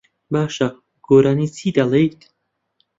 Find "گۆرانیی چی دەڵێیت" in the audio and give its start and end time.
1.07-2.19